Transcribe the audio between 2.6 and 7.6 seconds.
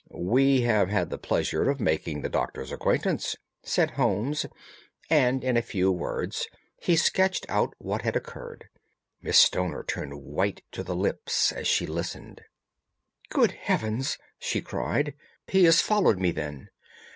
acquaintance," said Holmes, and in a few words he sketched